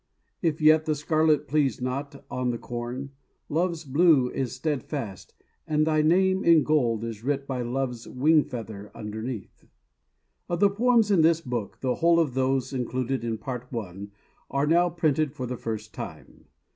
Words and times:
If 0.41 0.59
yet 0.61 0.85
the 0.85 0.95
scarlet 0.95 1.47
please 1.47 1.79
not, 1.79 2.25
on 2.31 2.49
the 2.49 2.57
corn, 2.57 3.11
Love's 3.49 3.83
blue 3.83 4.31
is 4.31 4.51
stedfast, 4.53 5.35
and 5.67 5.85
thy 5.85 6.01
name 6.01 6.43
in 6.43 6.63
gold 6.63 7.03
Is 7.03 7.23
writ 7.23 7.45
by 7.45 7.61
love's 7.61 8.07
wing 8.07 8.43
feather 8.43 8.89
underneath._ 8.95 9.67
OF 10.49 10.59
the 10.59 10.71
poems 10.71 11.11
in 11.11 11.21
this 11.21 11.39
book, 11.41 11.81
the 11.81 11.93
whole 12.01 12.19
of 12.19 12.33
those 12.33 12.73
included 12.73 13.23
in 13.23 13.37
Part 13.37 13.67
I. 13.71 14.07
are 14.49 14.65
now 14.65 14.89
printed 14.89 15.33
for 15.33 15.45
the 15.45 15.55
first 15.55 15.93
time. 15.93 16.45